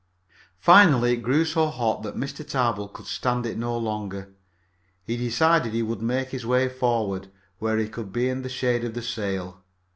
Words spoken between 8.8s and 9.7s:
of the sail.